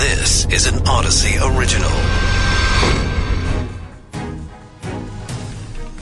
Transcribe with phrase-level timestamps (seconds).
[0.00, 1.90] This is an Audacy original.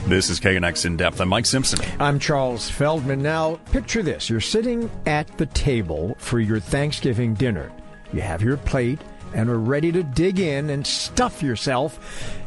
[0.07, 1.19] This is KNX In Depth.
[1.19, 1.79] I'm Mike Simpson.
[1.99, 3.21] I'm Charles Feldman.
[3.21, 4.29] Now, picture this.
[4.29, 7.73] You're sitting at the table for your Thanksgiving dinner.
[8.13, 9.01] You have your plate
[9.33, 12.39] and are ready to dig in and stuff yourself,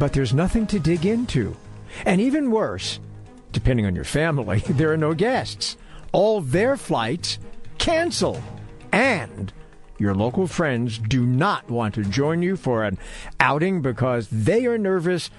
[0.00, 1.56] but there's nothing to dig into.
[2.04, 2.98] And even worse,
[3.52, 5.76] depending on your family, there are no guests.
[6.10, 7.38] All their flights
[7.78, 8.42] canceled.
[8.90, 9.52] And
[10.00, 12.98] your local friends do not want to join you for an
[13.38, 15.30] outing because they are nervous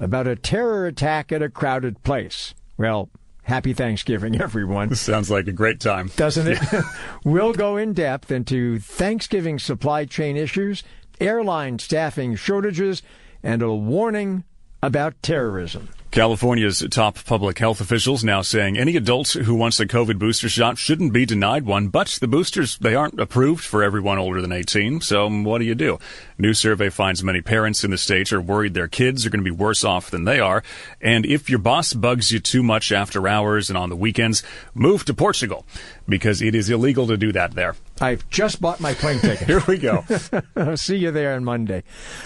[0.00, 2.54] about a terror attack at a crowded place.
[2.78, 3.10] Well,
[3.42, 4.88] happy Thanksgiving, everyone.
[4.88, 6.10] This sounds like a great time.
[6.16, 6.84] Doesn't it?
[7.24, 10.82] we'll go in depth into Thanksgiving supply chain issues,
[11.20, 13.02] airline staffing shortages,
[13.42, 14.44] and a warning
[14.82, 15.88] about terrorism.
[16.10, 20.78] California's top public health officials now saying any adult who wants a COVID booster shot
[20.78, 25.00] shouldn't be denied one, but the boosters, they aren't approved for everyone older than 18.
[25.00, 25.98] So what do you do?
[26.38, 29.50] New survey finds many parents in the state are worried their kids are going to
[29.50, 30.62] be worse off than they are.
[31.00, 34.42] And if your boss bugs you too much after hours and on the weekends,
[34.74, 35.66] move to Portugal
[36.08, 37.74] because it is illegal to do that there.
[38.00, 39.46] I've just bought my plane ticket.
[39.46, 40.04] Here we go.
[40.76, 41.82] See you there on Monday.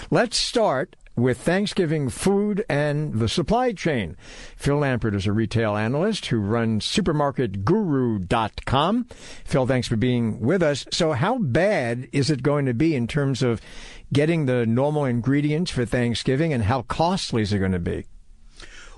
[0.09, 4.15] Let's start with Thanksgiving food and the supply chain.
[4.55, 9.07] Phil Lempert is a retail analyst who runs supermarketguru.com.
[9.45, 10.85] Phil, thanks for being with us.
[10.91, 13.61] So, how bad is it going to be in terms of
[14.13, 18.05] getting the normal ingredients for Thanksgiving, and how costly is it going to be?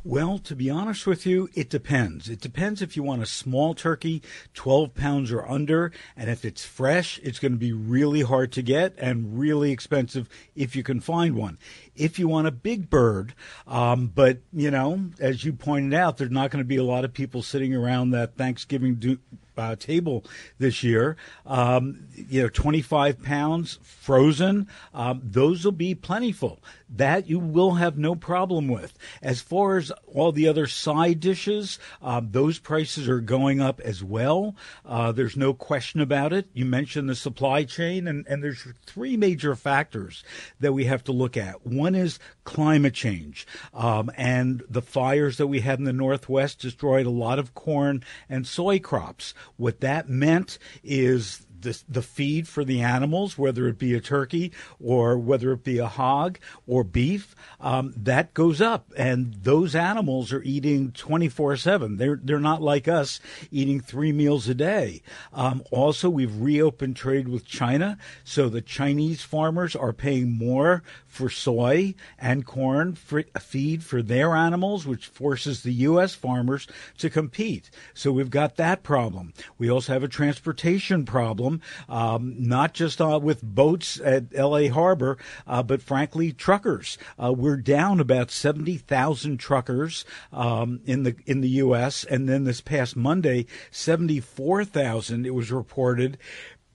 [0.06, 2.28] Well, to be honest with you, it depends.
[2.28, 4.22] It depends if you want a small turkey,
[4.54, 8.62] 12 pounds or under, and if it's fresh, it's going to be really hard to
[8.62, 11.58] get and really expensive if you can find one.
[11.96, 13.34] If you want a big bird,
[13.68, 17.06] um, but you know, as you pointed out, there's not going to be a lot
[17.06, 19.20] of people sitting around that Thanksgiving do-
[19.58, 20.24] uh, table
[20.58, 21.16] this year.
[21.46, 26.60] Um, you know, 25 pounds frozen, um, those will be plentiful.
[26.90, 28.98] That you will have no problem with.
[29.22, 34.04] As far as all the other side dishes, um, those prices are going up as
[34.04, 34.56] well.
[34.86, 36.48] Uh, there's no question about it.
[36.54, 40.24] You mentioned the supply chain, and, and there's three major factors
[40.60, 41.66] that we have to look at.
[41.66, 47.06] One is climate change, um, and the fires that we had in the Northwest destroyed
[47.06, 49.34] a lot of corn and soy crops.
[49.58, 54.52] What that meant is the, the feed for the animals, whether it be a turkey
[54.80, 58.92] or whether it be a hog or beef, um, that goes up.
[58.96, 61.98] And those animals are eating 24 7.
[61.98, 63.20] They're, they're not like us
[63.52, 65.02] eating three meals a day.
[65.34, 67.98] Um, also, we've reopened trade with China.
[68.24, 74.36] So the Chinese farmers are paying more for soy and corn for feed for their
[74.36, 76.16] animals, which forces the U.S.
[76.16, 77.70] farmers to compete.
[77.94, 79.34] So we've got that problem.
[79.58, 81.53] We also have a transportation problem,
[81.90, 84.68] um, not just uh, with boats at L.A.
[84.68, 86.98] Harbor, uh, but frankly, truckers.
[87.22, 92.04] Uh, we're down about seventy thousand truckers um, in the in the U.S.
[92.04, 95.26] And then this past Monday, seventy four thousand.
[95.26, 96.18] It was reported,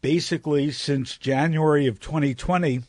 [0.00, 2.82] basically since January of 2020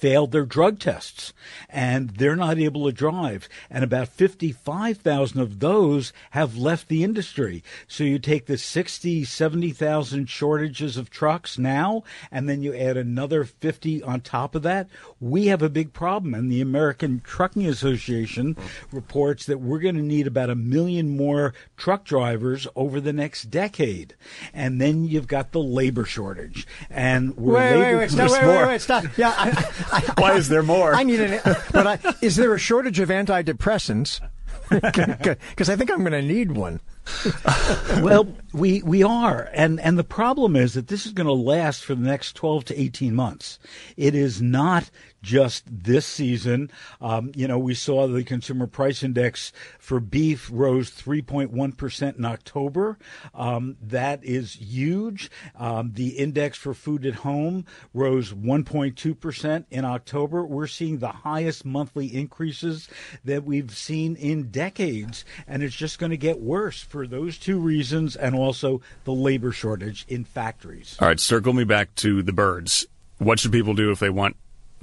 [0.00, 1.34] failed their drug tests
[1.68, 3.48] and they're not able to drive.
[3.70, 7.62] And about 55,000 of those have left the industry.
[7.86, 13.44] So you take the 60 70,000 shortages of trucks now and then you add another
[13.44, 14.88] 50 on top of that.
[15.20, 18.56] We have a big problem and the American Trucking Association
[18.90, 23.44] reports that we're going to need about a million more truck drivers over the next
[23.50, 24.14] decade.
[24.54, 26.66] And then you've got the labor shortage.
[26.88, 29.04] And we're wait, labor wait, wait, stop, wait, wait, wait, stop.
[29.18, 30.94] Yeah, I, I, Why is there more?
[30.94, 31.40] I need an.
[31.72, 34.20] But I, is there a shortage of antidepressants?
[34.70, 36.80] Because I think I'm going to need one.
[38.02, 41.84] well, we we are, and and the problem is that this is going to last
[41.84, 43.58] for the next twelve to eighteen months.
[43.96, 44.90] It is not
[45.22, 46.70] just this season.
[47.00, 52.98] Um, you know, we saw the consumer price index for beef rose 3.1% in October.
[53.34, 55.30] Um, that is huge.
[55.56, 60.44] Um, the index for food at home rose 1.2% in October.
[60.44, 62.88] We're seeing the highest monthly increases
[63.24, 67.58] that we've seen in decades, and it's just going to get worse for those two
[67.58, 70.96] reasons and also the labor shortage in factories.
[71.00, 72.86] All right, circle me back to the birds.
[73.18, 74.36] What should people do if they want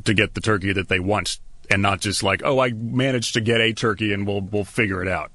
[0.03, 3.41] to get the turkey that they want and not just like, oh, I managed to
[3.41, 5.31] get a turkey and we'll we'll figure it out.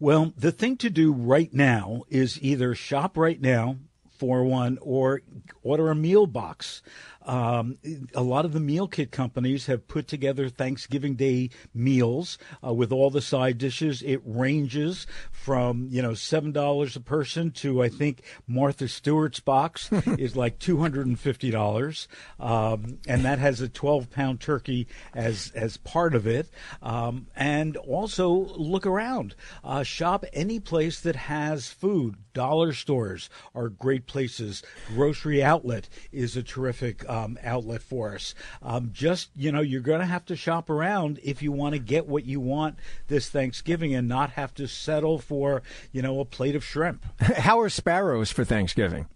[0.00, 3.76] Well, the thing to do right now is either shop right now
[4.18, 5.22] for one or
[5.62, 6.82] order a meal box.
[7.24, 7.78] Um,
[8.14, 12.92] a lot of the meal kit companies have put together Thanksgiving Day meals uh, with
[12.92, 14.02] all the side dishes.
[14.02, 19.90] It ranges from you know seven dollars a person to I think Martha Stewart's box
[20.18, 24.86] is like two hundred and fifty dollars, um, and that has a twelve pound turkey
[25.14, 26.50] as as part of it.
[26.82, 32.16] Um, and also look around, uh, shop any place that has food.
[32.32, 34.62] Dollar stores are great places.
[34.88, 38.34] Grocery outlet is a terrific um, outlet for us.
[38.62, 41.78] Um, just you know, you're going to have to shop around if you want to
[41.78, 42.76] get what you want
[43.08, 45.62] this Thanksgiving and not have to settle for
[45.92, 47.04] you know a plate of shrimp.
[47.20, 49.06] How are sparrows for Thanksgiving?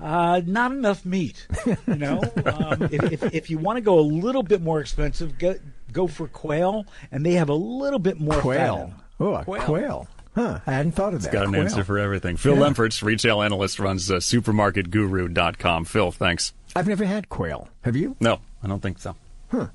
[0.00, 1.46] Uh, not enough meat.
[1.66, 5.36] You know, um, if, if, if, you want to go a little bit more expensive,
[5.38, 5.56] go,
[5.92, 8.94] go for quail, and they have a little bit more quail.
[9.18, 9.62] Oh, quail.
[9.62, 10.08] quail.
[10.36, 11.32] Huh, I hadn't thought of that.
[11.32, 11.62] Got an quail.
[11.62, 12.36] answer for everything.
[12.36, 12.62] Phil yeah.
[12.62, 15.84] Lempertz, retail analyst, runs uh, supermarketguru.com.
[15.84, 16.52] Phil, thanks.
[16.78, 17.68] I've never had quail.
[17.82, 18.14] Have you?
[18.20, 19.16] No, I don't think so.
[19.50, 19.66] Huh.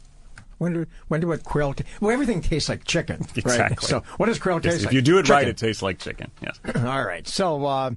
[0.58, 1.74] Wonder, wonder what quail.
[1.74, 3.60] T- well, everything tastes like chicken, exactly.
[3.60, 3.82] right?
[3.82, 4.92] So, what does quail taste yes, like?
[4.92, 5.36] If you do it chicken.
[5.36, 6.32] right, it tastes like chicken.
[6.42, 6.60] Yes.
[6.78, 7.28] All right.
[7.28, 7.92] So, uh,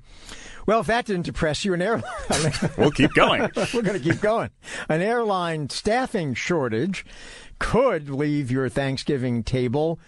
[0.67, 2.03] well, if that didn't depress you, an airline.
[2.77, 3.43] we'll keep going.
[3.73, 4.51] We're going to keep going.
[4.89, 7.07] An airline staffing shortage
[7.61, 10.01] could leave your Thanksgiving table.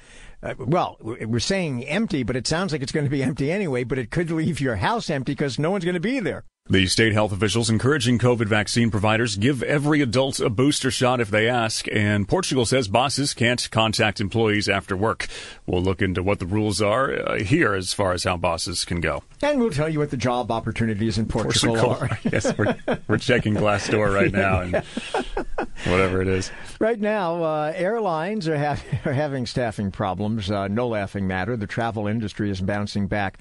[0.43, 3.85] Uh, well, we're saying empty, but it sounds like it's going to be empty anyway,
[3.85, 6.45] but it could leave your house empty because no one's going to be there.
[6.71, 11.31] The state health officials encouraging COVID vaccine providers give every adult a booster shot if
[11.31, 15.29] they ask, and Portugal says bosses can't contact employees after work.
[15.65, 19.01] We'll look into what the rules are uh, here as far as how bosses can
[19.01, 19.23] go.
[19.41, 22.09] And we'll tell you what the job opportunities in Portugal, Portugal.
[22.11, 22.19] are.
[22.31, 22.77] yes, we're,
[23.09, 24.75] we're checking Glassdoor right now, and
[25.87, 26.51] whatever it is.
[26.79, 30.51] Right now, uh, airlines are, ha- are having staffing problems.
[30.51, 31.57] Uh, no laughing matter.
[31.57, 33.39] The travel industry is bouncing back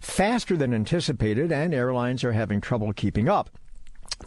[0.00, 3.50] faster than anticipated, and airlines are having trouble keeping up.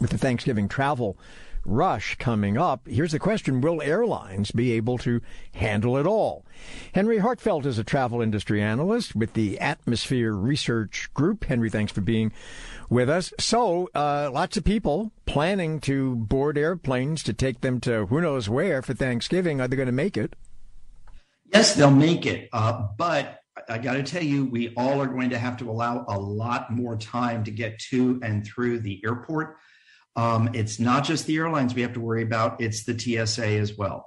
[0.00, 1.18] With the Thanksgiving travel
[1.64, 5.20] rush coming up, here's the question Will airlines be able to
[5.54, 6.44] handle it all?
[6.94, 11.44] Henry Harteveldt is a travel industry analyst with the Atmosphere Research Group.
[11.44, 12.32] Henry, thanks for being
[12.88, 13.32] with us.
[13.38, 18.48] So, uh, lots of people planning to board airplanes to take them to who knows
[18.48, 19.60] where for Thanksgiving.
[19.60, 20.34] Are they going to make it?
[21.52, 22.48] Yes, they'll make it.
[22.52, 26.04] Uh, but I got to tell you, we all are going to have to allow
[26.08, 29.56] a lot more time to get to and through the airport.
[30.16, 33.76] Um, it's not just the airlines we have to worry about, it's the TSA as
[33.76, 34.06] well.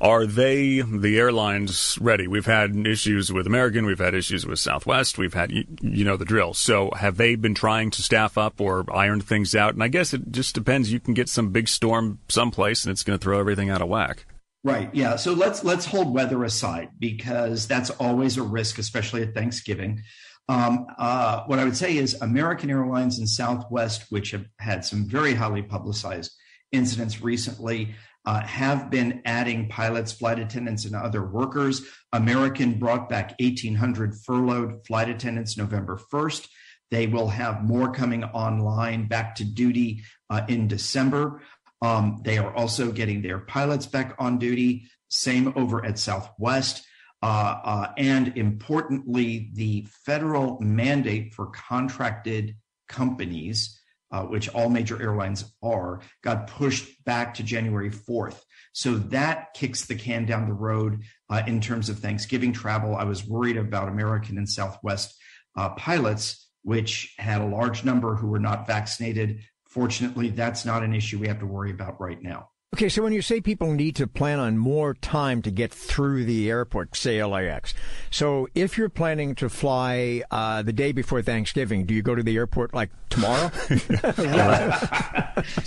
[0.00, 2.28] Are they, the airlines, ready?
[2.28, 6.16] We've had issues with American, we've had issues with Southwest, we've had, you, you know,
[6.16, 6.54] the drill.
[6.54, 9.74] So have they been trying to staff up or iron things out?
[9.74, 10.92] And I guess it just depends.
[10.92, 13.88] You can get some big storm someplace and it's going to throw everything out of
[13.88, 14.24] whack.
[14.68, 14.94] Right.
[14.94, 15.16] Yeah.
[15.16, 20.02] So let's let's hold weather aside because that's always a risk, especially at Thanksgiving.
[20.46, 25.08] Um, uh, what I would say is American Airlines and Southwest, which have had some
[25.08, 26.32] very highly publicized
[26.70, 27.94] incidents recently,
[28.26, 31.80] uh, have been adding pilots, flight attendants, and other workers.
[32.12, 36.46] American brought back 1,800 furloughed flight attendants November 1st.
[36.90, 41.42] They will have more coming online back to duty uh, in December.
[41.80, 44.90] Um, they are also getting their pilots back on duty.
[45.08, 46.84] Same over at Southwest.
[47.22, 52.56] Uh, uh, and importantly, the federal mandate for contracted
[52.88, 53.80] companies,
[54.10, 58.40] uh, which all major airlines are, got pushed back to January 4th.
[58.72, 62.94] So that kicks the can down the road uh, in terms of Thanksgiving travel.
[62.94, 65.16] I was worried about American and Southwest
[65.56, 70.94] uh, pilots, which had a large number who were not vaccinated Fortunately, that's not an
[70.94, 72.48] issue we have to worry about right now.
[72.74, 76.26] Okay, so when you say people need to plan on more time to get through
[76.26, 77.72] the airport, say LAX,
[78.10, 82.22] so if you're planning to fly uh, the day before Thanksgiving, do you go to
[82.22, 83.50] the airport like tomorrow?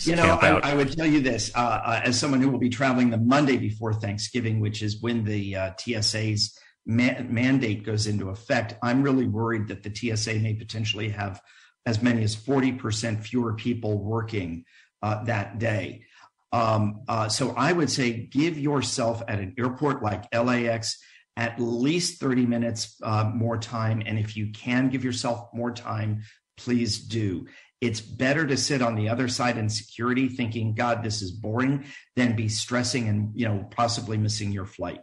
[0.01, 2.69] you know, I, I, would tell you this uh, uh, as someone who will be
[2.69, 8.75] traveling the Monday before Thanksgiving, which is when the uh, TSA's mandate goes into effect.
[8.83, 11.41] I'm really worried that the TSA may potentially have
[11.85, 14.65] as many as 40% fewer people working
[15.01, 16.05] uh, that day.
[16.51, 20.97] Um, uh, so I would say give yourself at an airport like LAX
[21.37, 24.03] at least 30 minutes uh, more time.
[24.05, 26.23] And if you can give yourself more time,
[26.57, 27.47] please do.
[27.79, 31.85] It's better to sit on the other side in security thinking, God, this is boring,
[32.15, 34.99] than be stressing and, you know, possibly missing your flight.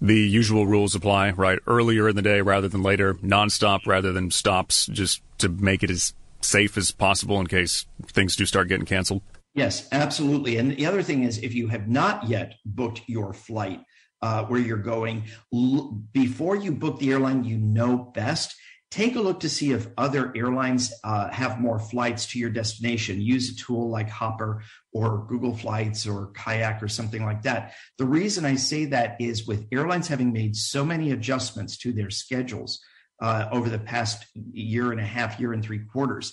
[0.00, 1.58] The usual rules apply, right?
[1.66, 5.90] Earlier in the day rather than later, nonstop rather than stops, just to make it
[5.90, 9.22] as safe as possible in case things do start getting canceled?
[9.54, 10.58] Yes, absolutely.
[10.58, 13.80] And the other thing is, if you have not yet booked your flight
[14.20, 18.54] uh, where you're going, l- before you book the airline you know best,
[18.96, 23.20] take a look to see if other airlines uh, have more flights to your destination.
[23.20, 27.74] Use a tool like Hopper or Google Flights or Kayak or something like that.
[27.98, 32.08] The reason I say that is with airlines having made so many adjustments to their
[32.08, 32.80] schedules
[33.20, 36.32] uh, over the past year and a half, year and three quarters,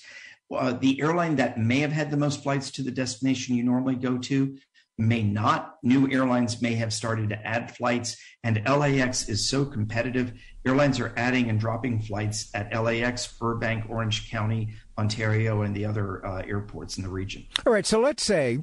[0.49, 3.95] uh, the airline that may have had the most flights to the destination you normally
[3.95, 4.57] go to
[4.97, 5.77] may not.
[5.83, 10.33] New airlines may have started to add flights, and LAX is so competitive.
[10.65, 16.25] Airlines are adding and dropping flights at LAX, Burbank, Orange County, Ontario, and the other
[16.25, 17.45] uh, airports in the region.
[17.65, 18.59] All right, so let's say.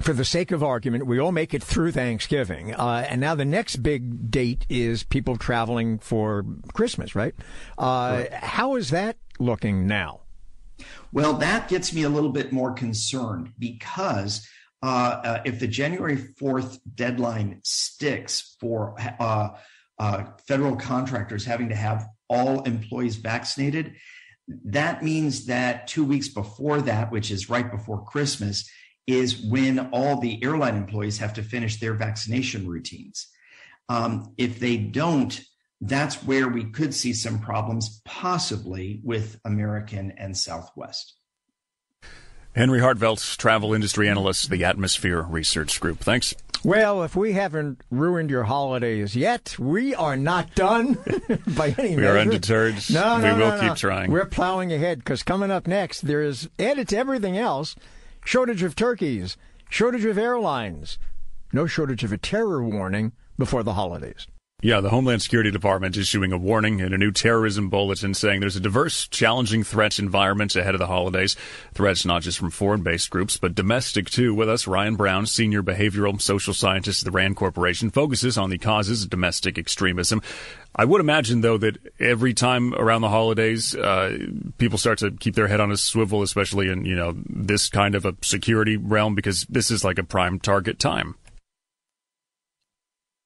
[0.00, 3.44] For the sake of argument, we all make it through Thanksgiving, uh, and now the
[3.44, 7.34] next big date is people traveling for Christmas, right?
[7.76, 8.32] Uh, right.
[8.32, 10.22] How is that looking now?
[11.12, 14.48] Well, that gets me a little bit more concerned because
[14.82, 19.50] if the January 4th deadline sticks for uh,
[19.98, 23.94] uh, federal contractors having to have all employees vaccinated,
[24.64, 28.68] that means that two weeks before that, which is right before Christmas,
[29.06, 33.28] is when all the airline employees have to finish their vaccination routines.
[33.88, 35.40] Um, if they don't,
[35.80, 41.14] that's where we could see some problems, possibly with American and Southwest.
[42.54, 46.00] Henry Harteveldt, travel industry analyst, the Atmosphere Research Group.
[46.00, 46.34] Thanks.
[46.64, 50.94] Well, if we haven't ruined your holidays yet, we are not done
[51.56, 51.96] by any we measure.
[51.96, 52.76] We are undeterred.
[52.90, 53.74] No, no, we will no, keep no.
[53.74, 54.12] trying.
[54.12, 57.74] We're plowing ahead because coming up next, there is added to everything else
[58.24, 59.36] shortage of turkeys,
[59.70, 60.98] shortage of airlines,
[61.52, 64.26] no shortage of a terror warning before the holidays.
[64.64, 68.54] Yeah, the Homeland Security Department issuing a warning in a new terrorism bulletin saying there's
[68.54, 71.34] a diverse, challenging threat environment ahead of the holidays.
[71.74, 74.36] Threats not just from foreign based groups, but domestic too.
[74.36, 78.58] With us, Ryan Brown, senior behavioral social scientist at the RAND Corporation, focuses on the
[78.58, 80.22] causes of domestic extremism.
[80.76, 84.16] I would imagine, though, that every time around the holidays, uh,
[84.58, 87.96] people start to keep their head on a swivel, especially in, you know, this kind
[87.96, 91.16] of a security realm, because this is like a prime target time.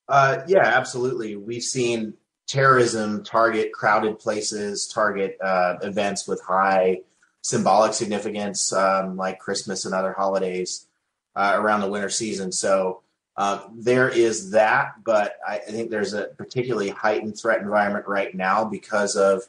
[0.08, 1.36] Uh, yeah, absolutely.
[1.36, 2.14] We've seen
[2.46, 7.00] terrorism target crowded places, target uh, events with high
[7.42, 10.86] symbolic significance, um, like Christmas and other holidays
[11.34, 12.52] uh, around the winter season.
[12.52, 13.02] So
[13.36, 18.34] uh, there is that, but I, I think there's a particularly heightened threat environment right
[18.34, 19.42] now because of,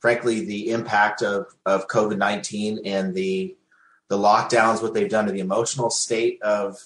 [0.00, 3.56] frankly, the impact of of COVID nineteen and the
[4.08, 6.78] the lockdowns, what they've done to the emotional state of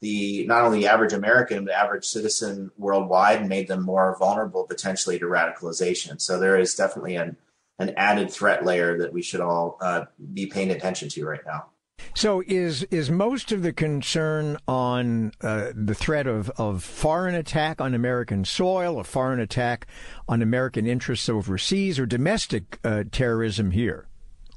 [0.00, 5.18] the not only the average American, but average citizen worldwide made them more vulnerable potentially
[5.18, 6.20] to radicalization.
[6.20, 7.36] So there is definitely an
[7.78, 11.66] an added threat layer that we should all uh, be paying attention to right now.
[12.14, 17.80] So is is most of the concern on uh, the threat of, of foreign attack
[17.80, 19.86] on American soil, a foreign attack
[20.28, 24.06] on American interests overseas, or domestic uh, terrorism here,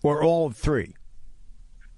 [0.04, 0.96] or all three?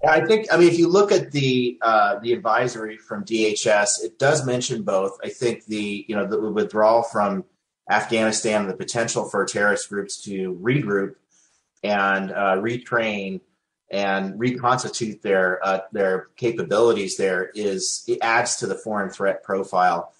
[0.05, 4.19] I think, I mean, if you look at the uh, the advisory from DHS, it
[4.19, 5.17] does mention both.
[5.23, 7.45] I think the you know the withdrawal from
[7.89, 11.15] Afghanistan, the potential for terrorist groups to regroup
[11.83, 13.41] and uh, retrain
[13.91, 20.13] and reconstitute their uh, their capabilities there is it adds to the foreign threat profile.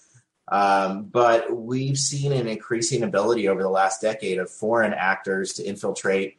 [0.48, 5.64] Um, but we've seen an increasing ability over the last decade of foreign actors to
[5.64, 6.36] infiltrate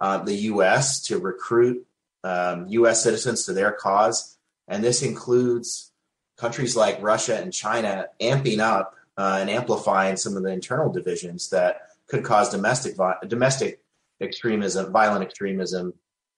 [0.00, 1.00] uh, the U.S.
[1.06, 1.86] to recruit
[2.24, 3.02] um, U.S.
[3.02, 5.92] citizens to their cause, and this includes
[6.36, 11.50] countries like Russia and China amping up uh, and amplifying some of the internal divisions
[11.50, 12.96] that could cause domestic
[13.26, 13.80] domestic
[14.20, 15.92] extremism, violent extremism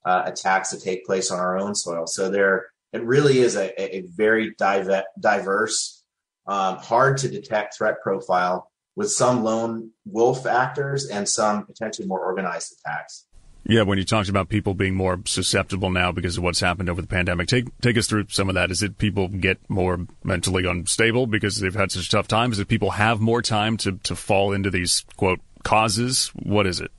[0.04, 2.06] uh, attacks to take place on our own soil.
[2.06, 6.02] So there, it really is a, a very diverse,
[6.46, 12.20] um, hard to detect threat profile with some lone wolf actors and some potentially more
[12.20, 13.26] organized attacks.
[13.64, 17.02] Yeah, when you talked about people being more susceptible now because of what's happened over
[17.02, 18.70] the pandemic, take take us through some of that.
[18.70, 22.52] Is it people get more mentally unstable because they've had such tough time?
[22.52, 26.32] Is it people have more time to to fall into these quote causes?
[26.42, 26.90] What is it?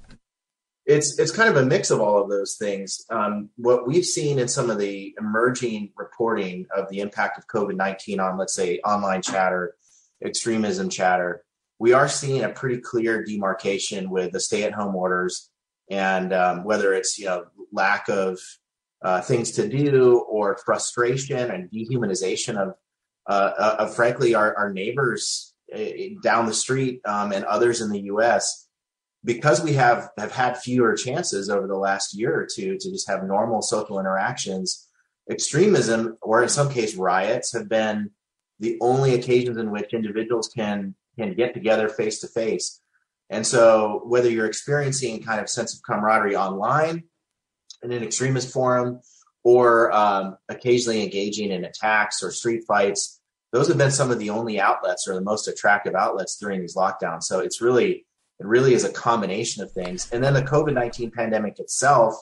[0.85, 3.05] It's it's kind of a mix of all of those things.
[3.09, 7.75] Um, what we've seen in some of the emerging reporting of the impact of COVID
[7.75, 9.75] nineteen on, let's say, online chatter,
[10.23, 11.43] extremism chatter,
[11.79, 15.50] we are seeing a pretty clear demarcation with the stay at home orders
[15.91, 18.39] and um, whether it's you know lack of
[19.03, 22.75] uh, things to do or frustration and dehumanization of,
[23.27, 25.79] uh, of frankly our, our neighbors uh,
[26.23, 28.67] down the street um, and others in the U.S.
[29.23, 33.07] Because we have have had fewer chances over the last year or two to just
[33.07, 34.87] have normal social interactions,
[35.29, 38.09] extremism or in some case riots have been
[38.59, 42.81] the only occasions in which individuals can can get together face to face
[43.31, 47.05] And so whether you're experiencing kind of sense of camaraderie online
[47.81, 48.99] in an extremist forum
[49.43, 53.21] or um, occasionally engaging in attacks or street fights,
[53.53, 56.75] those have been some of the only outlets or the most attractive outlets during these
[56.75, 57.23] lockdowns.
[57.23, 58.05] So it's really,
[58.39, 60.09] it really is a combination of things.
[60.11, 62.15] And then the COVID 19 pandemic itself,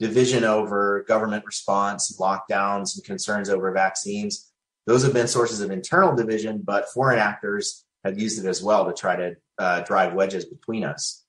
[0.00, 4.50] division over government response, lockdowns, and concerns over vaccines,
[4.86, 8.86] those have been sources of internal division, but foreign actors have used it as well
[8.86, 11.24] to try to uh, drive wedges between us.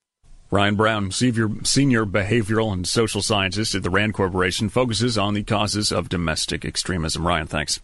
[0.49, 5.91] Ryan Brown, senior behavioral and social scientist at the RAND Corporation, focuses on the causes
[5.91, 7.27] of domestic extremism.
[7.27, 7.81] Ryan, thanks.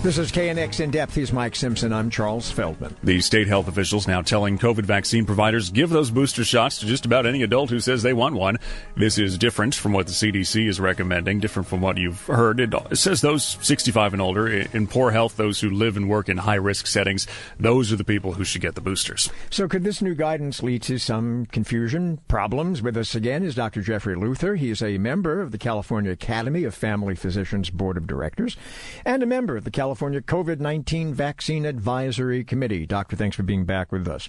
[0.00, 1.16] This is KNX In Depth.
[1.16, 1.92] He's Mike Simpson.
[1.92, 2.94] I'm Charles Feldman.
[3.02, 7.04] The state health officials now telling COVID vaccine providers give those booster shots to just
[7.04, 8.58] about any adult who says they want one.
[8.96, 12.60] This is different from what the CDC is recommending, different from what you've heard.
[12.60, 16.36] It says those 65 and older, in poor health, those who live and work in
[16.36, 17.26] high risk settings,
[17.58, 19.28] those are the people who should get the boosters.
[19.50, 22.82] So, could this new guidance lead to some confusion, problems?
[22.82, 23.82] With us again is Dr.
[23.82, 24.54] Jeffrey Luther.
[24.54, 28.56] He is a member of the California Academy of Family Physicians Board of Directors
[29.04, 32.84] and a member of the California California COVID 19 Vaccine Advisory Committee.
[32.84, 34.28] Doctor, thanks for being back with us.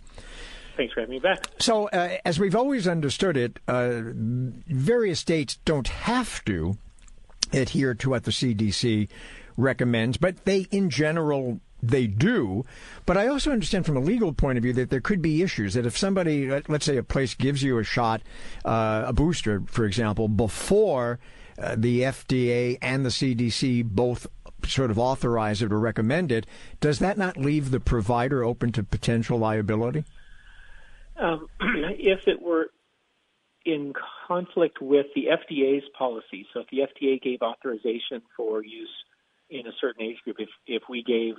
[0.78, 1.46] Thanks for having me back.
[1.60, 6.78] So, uh, as we've always understood it, uh, various states don't have to
[7.52, 9.10] adhere to what the CDC
[9.58, 12.64] recommends, but they, in general, they do.
[13.06, 15.74] But I also understand from a legal point of view that there could be issues
[15.74, 18.22] that if somebody, let's say a place gives you a shot,
[18.64, 21.20] uh, a booster, for example, before
[21.62, 24.26] uh, the FDA and the CDC both
[24.66, 26.46] sort of authorize it or recommend it,
[26.80, 30.04] does that not leave the provider open to potential liability?
[31.18, 32.68] Um, if it were
[33.66, 33.94] in
[34.28, 38.90] conflict with the FDA's policy, so if the FDA gave authorization for use
[39.50, 41.36] in a certain age group, if, if we gave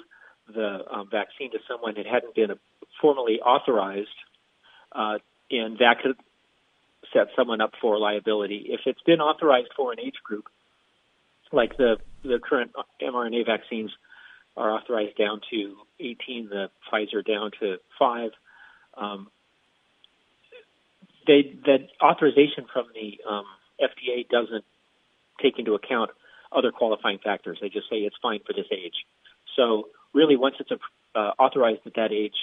[0.52, 2.50] the um, vaccine to someone that hadn't been
[3.00, 4.08] formally authorized,
[4.92, 5.18] uh,
[5.50, 6.16] and that could
[7.12, 8.66] set someone up for liability.
[8.68, 10.46] If it's been authorized for an age group,
[11.52, 13.90] like the the current mRNA vaccines
[14.56, 18.30] are authorized down to 18, the Pfizer down to five.
[18.96, 19.28] Um,
[21.26, 21.56] they
[22.02, 23.44] authorization from the um,
[23.80, 24.64] FDA doesn't
[25.40, 26.10] take into account
[26.52, 27.58] other qualifying factors.
[27.60, 29.06] They just say it's fine for this age.
[29.56, 32.34] So really, once it's a, uh, authorized at that age,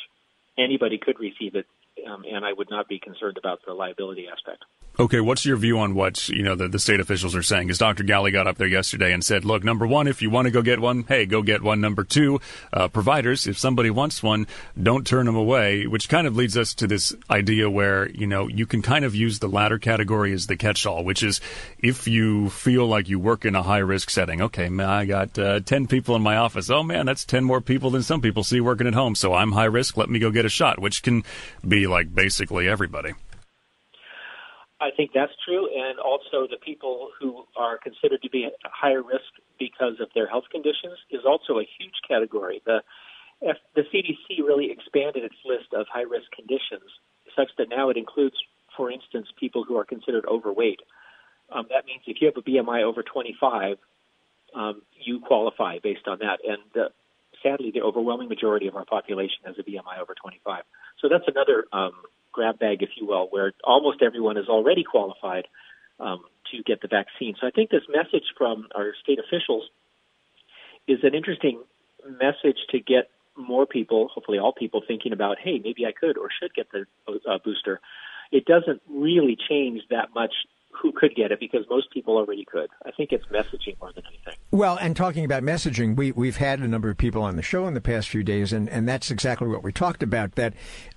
[0.58, 1.65] anybody could receive it,
[2.08, 4.63] um, and I would not be concerned about the liability aspect.
[5.00, 7.67] Okay, what's your view on what you know the, the state officials are saying?
[7.67, 8.04] Because Dr.
[8.04, 10.63] Ghaly got up there yesterday and said, "Look, number one, if you want to go
[10.63, 11.80] get one, hey, go get one.
[11.80, 12.41] Number two,
[12.74, 14.48] uh, providers, if somebody wants one,
[14.82, 18.48] don't turn them away." Which kind of leads us to this idea where you know
[18.48, 21.41] you can kind of use the latter category as the catch-all, which is
[21.78, 24.41] if you feel like you work in a high-risk setting.
[24.41, 26.72] Okay, man, I got uh, ten people in my office.
[26.72, 29.13] Oh man, that's ten more people than some people see working at home.
[29.13, 29.96] So I'm high risk.
[29.96, 31.24] Let me go get a shot, which can
[31.67, 33.13] be like basically everybody.
[34.79, 39.01] I think that's true, and also the people who are considered to be at higher
[39.01, 39.25] risk
[39.57, 42.62] because of their health conditions is also a huge category.
[42.65, 42.83] The
[43.75, 46.89] the CDC really expanded its list of high risk conditions
[47.36, 48.36] such that now it includes,
[48.75, 50.79] for instance, people who are considered overweight.
[51.51, 53.77] Um, that means if you have a BMI over 25,
[54.55, 56.39] um, you qualify based on that.
[56.43, 56.62] And
[57.43, 60.63] sadly, the overwhelming majority of our population has a BMI over 25.
[61.02, 61.93] So that's another um,
[62.32, 65.47] grab bag, if you will, where almost everyone is already qualified
[66.00, 67.36] um, to get the vaccine.
[67.39, 69.69] So I think this message from our state officials
[70.88, 71.62] is an interesting
[72.08, 76.30] message to get more people, hopefully all people, thinking about, hey, maybe I could or
[76.41, 77.80] should get the uh, booster.
[78.32, 80.34] It doesn't really change that much
[80.82, 82.70] who could get it because most people already could.
[82.86, 84.36] I think it's messaging more than anything.
[84.52, 87.68] Well, and talking about messaging, we, we've had a number of people on the show
[87.68, 90.36] in the past few days, and, and that's exactly what we talked about.
[90.36, 90.54] That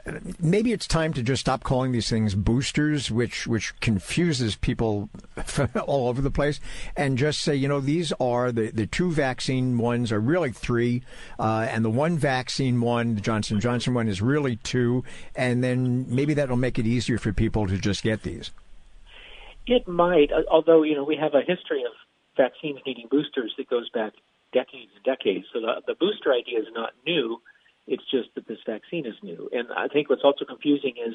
[0.06, 5.08] uh, maybe it's time to just stop calling these things boosters, which, which confuses people
[5.86, 6.60] all over the place,
[6.96, 11.02] and just say, you know, these are the, the two vaccine ones are really three,
[11.38, 16.06] uh, and the one vaccine one, the Johnson Johnson one, is really two, and then
[16.08, 18.50] maybe that'll make it easier for people to just get these.
[19.70, 21.92] It might, uh, although you know we have a history of
[22.36, 24.14] vaccines needing boosters that goes back
[24.52, 25.46] decades and decades.
[25.52, 27.40] So the, the booster idea is not new.
[27.86, 29.48] It's just that this vaccine is new.
[29.52, 31.14] And I think what's also confusing is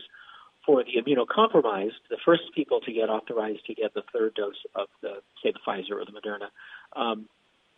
[0.65, 4.87] for the immunocompromised, the first people to get authorized to get the third dose of
[5.01, 6.47] the, say, the Pfizer or the Moderna,
[6.95, 7.27] um,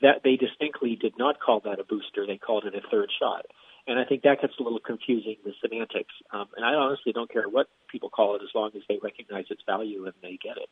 [0.02, 2.28] that they distinctly did not call that a booster.
[2.28, 3.48] They called it a third shot.
[3.88, 6.14] And I think that gets a little confusing, the semantics.
[6.32, 9.46] Um, and I honestly don't care what people call it as long as they recognize
[9.50, 10.70] its value and they get it.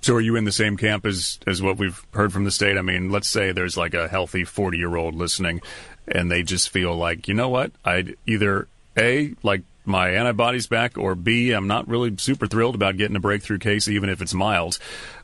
[0.00, 2.78] So are you in the same camp as, as what we've heard from the state?
[2.78, 5.60] I mean, let's say there's like a healthy 40 year old listening
[6.08, 7.72] and they just feel like, you know what?
[7.84, 12.96] I'd either A, like my antibodies back, or B, I'm not really super thrilled about
[12.96, 14.78] getting a breakthrough case, even if it's mild,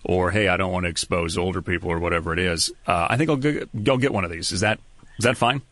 [0.05, 2.71] or hey, I don't want to expose older people or whatever it is.
[2.87, 4.53] Uh, I think I'll go, go get one of these.
[4.53, 4.79] Is that
[5.19, 5.63] is that fine?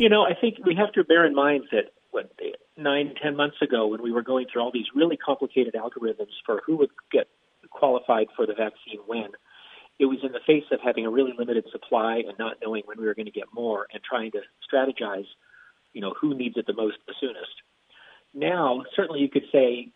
[0.00, 2.32] You know, I think we have to bear in mind that what
[2.78, 6.62] nine, ten months ago, when we were going through all these really complicated algorithms for
[6.64, 7.28] who would get
[7.68, 9.28] qualified for the vaccine when,
[9.98, 12.98] it was in the face of having a really limited supply and not knowing when
[12.98, 14.40] we were going to get more and trying to
[14.72, 15.26] strategize,
[15.92, 17.52] you know, who needs it the most the soonest.
[18.32, 19.92] Now, certainly you could say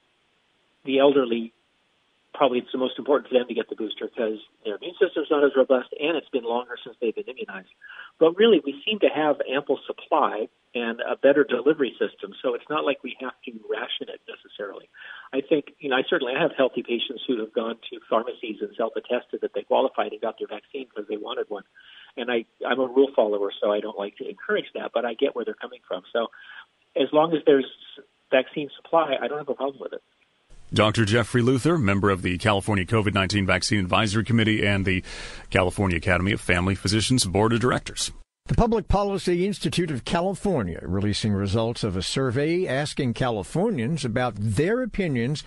[0.85, 1.54] the elderly
[2.35, 5.31] probably it's the most important for them to get the booster because their immune system's
[5.31, 7.71] not as robust and it's been longer since they've been immunized.
[8.19, 12.67] But really, we seem to have ample supply and a better delivery system, so it's
[12.69, 14.91] not like we have to ration it necessarily.
[15.33, 18.59] I think, you know, I certainly I have healthy patients who have gone to pharmacies
[18.61, 21.63] and self-attested that they qualified and got their vaccine because they wanted one.
[22.17, 25.15] And I, I'm a rule follower, so I don't like to encourage that, but I
[25.15, 26.03] get where they're coming from.
[26.13, 26.27] So
[26.97, 27.71] as long as there's
[28.31, 30.03] vaccine supply, I don't have a problem with it.
[30.75, 31.05] Dr.
[31.05, 35.05] Jeffrey Luther, member of the California COVID 19 Vaccine Advisory Committee and the
[35.49, 38.11] California Academy of Family Physicians Board of Directors.
[38.47, 44.83] The Public Policy Institute of California releasing results of a survey asking Californians about their
[44.83, 45.45] opinions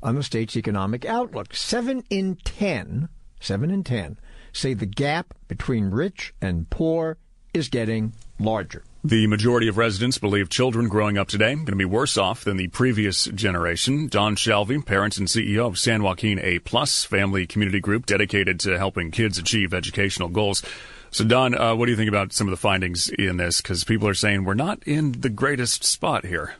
[0.00, 1.56] on the state's economic outlook.
[1.56, 3.08] Seven in ten,
[3.40, 4.16] seven in ten,
[4.52, 7.18] say the gap between rich and poor
[7.52, 8.84] is getting larger.
[9.08, 12.44] The majority of residents believe children growing up today are going to be worse off
[12.44, 14.06] than the previous generation.
[14.06, 18.76] Don Shalvey, parents and CEO of San Joaquin A Plus Family Community Group, dedicated to
[18.76, 20.62] helping kids achieve educational goals.
[21.10, 23.62] So, Don, uh, what do you think about some of the findings in this?
[23.62, 26.56] Because people are saying we're not in the greatest spot here.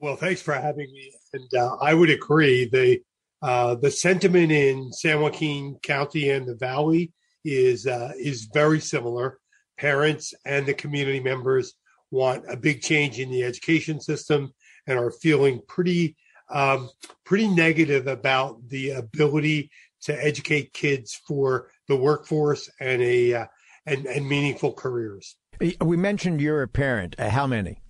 [0.00, 2.66] Well, thanks for having me, and uh, I would agree.
[2.66, 3.00] the
[3.40, 7.10] uh, The sentiment in San Joaquin County and the Valley
[7.42, 9.38] is uh, is very similar
[9.76, 11.74] parents and the community members
[12.10, 14.52] want a big change in the education system
[14.86, 16.16] and are feeling pretty
[16.50, 16.90] um,
[17.24, 19.70] pretty negative about the ability
[20.02, 23.46] to educate kids for the workforce and a uh,
[23.86, 25.36] and, and meaningful careers.
[25.80, 27.16] We mentioned you're a parent.
[27.18, 27.80] Uh, how many?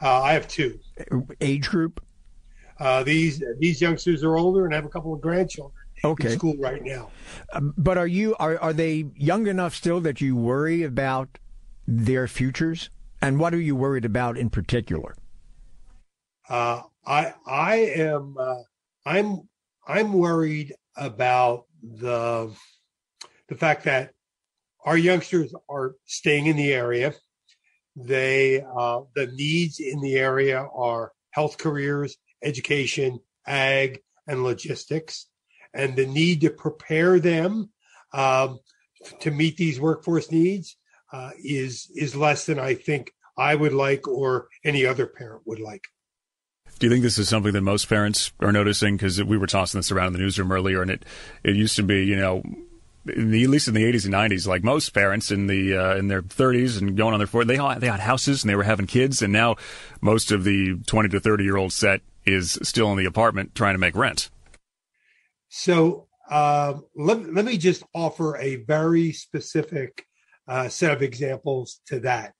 [0.00, 0.78] Uh, I have two.
[1.40, 2.04] Age group?
[2.78, 5.72] Uh, these these youngsters are older and have a couple of grandchildren
[6.04, 6.32] okay.
[6.32, 7.10] in school right now.
[7.52, 11.38] Um, but are you are are they young enough still that you worry about
[11.86, 12.90] their futures?
[13.22, 15.16] And what are you worried about in particular?
[16.48, 18.62] Uh, I I am uh,
[19.04, 19.48] I'm
[19.86, 22.54] I'm worried about the
[23.48, 24.12] the fact that
[24.84, 27.14] our youngsters are staying in the area.
[27.96, 35.26] They uh, the needs in the area are health careers, education, ag, and logistics
[35.76, 37.70] and the need to prepare them
[38.12, 38.58] um,
[39.20, 40.76] to meet these workforce needs
[41.12, 45.60] uh, is is less than I think I would like or any other parent would
[45.60, 45.84] like.
[46.78, 48.96] Do you think this is something that most parents are noticing?
[48.96, 51.04] Because we were tossing this around in the newsroom earlier, and it
[51.44, 52.42] it used to be, you know,
[53.04, 56.08] the, at least in the 80s and 90s, like most parents in the uh, in
[56.08, 58.86] their 30s and going on their 40s, they they had houses and they were having
[58.86, 59.56] kids, and now
[60.00, 63.74] most of the 20 to 30 year old set is still in the apartment trying
[63.74, 64.30] to make rent.
[65.58, 70.04] So uh, let, let me just offer a very specific
[70.46, 72.34] uh, set of examples to that.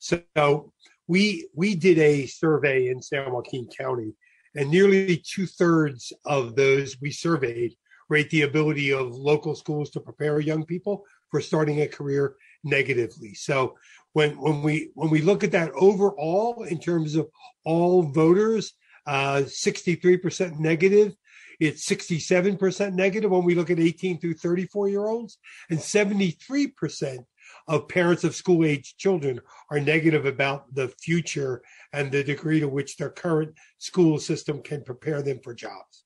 [0.00, 0.74] So
[1.06, 4.12] we we did a survey in San Joaquin County,
[4.54, 7.74] and nearly two thirds of those we surveyed
[8.10, 13.32] rate the ability of local schools to prepare young people for starting a career negatively.
[13.32, 13.78] So
[14.12, 17.30] when when we when we look at that overall in terms of
[17.64, 18.74] all voters,
[19.06, 21.14] uh, 63% negative
[21.60, 25.38] it's 67% negative when we look at 18 through 34 year olds,
[25.70, 27.18] and 73%
[27.66, 29.40] of parents of school age children
[29.70, 34.82] are negative about the future and the degree to which their current school system can
[34.82, 36.04] prepare them for jobs.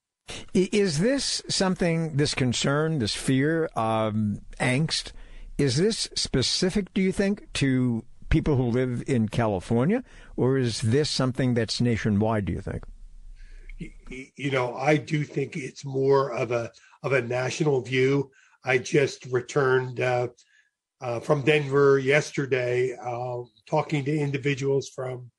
[0.55, 5.13] Is this something, this concern, this fear, um, angst,
[5.59, 10.03] is this specific, do you think, to people who live in California,
[10.37, 12.85] or is this something that's nationwide, do you think?
[14.09, 16.71] You know, I do think it's more of a
[17.03, 18.31] of a national view.
[18.65, 20.29] I just returned uh,
[21.01, 25.31] uh, from Denver yesterday, uh, talking to individuals from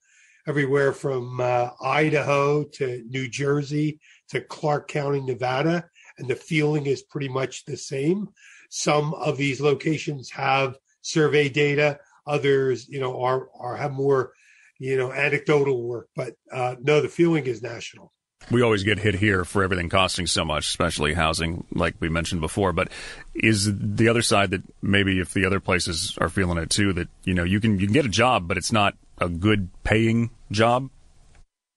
[0.48, 5.86] everywhere from uh, Idaho to New Jersey to Clark County, Nevada,
[6.18, 8.28] and the feeling is pretty much the same.
[8.70, 14.34] Some of these locations have survey data; others, you know, are are have more,
[14.80, 16.10] you know, anecdotal work.
[16.16, 18.12] But uh, no, the feeling is national
[18.52, 22.42] we always get hit here for everything costing so much, especially housing, like we mentioned
[22.42, 22.74] before.
[22.74, 22.90] But
[23.34, 27.08] is the other side that maybe if the other places are feeling it too, that
[27.24, 30.30] you know you can you can get a job, but it's not a good paying
[30.52, 30.90] job?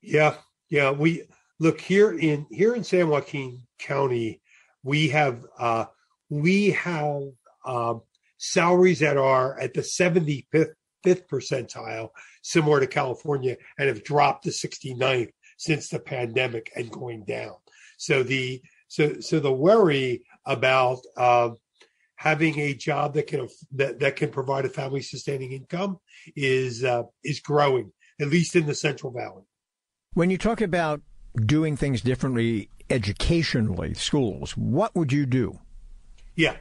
[0.02, 0.34] Yeah,
[0.68, 0.90] yeah.
[0.90, 1.24] We
[1.58, 4.40] look here in here in San Joaquin County.
[4.82, 5.86] We have uh,
[6.30, 7.22] we have
[7.64, 7.94] uh,
[8.38, 10.74] salaries that are at the 75th
[11.04, 12.10] percentile,
[12.42, 17.54] similar to California, and have dropped to 69th since the pandemic and going down.
[17.98, 21.50] So the so so the worry about uh,
[22.16, 25.98] having a job that can that, that can provide a family sustaining income
[26.34, 29.44] is uh, is growing, at least in the Central Valley.
[30.14, 31.02] When you talk about
[31.44, 35.58] doing things differently educationally, schools, what would you do?
[36.36, 36.56] Yeah.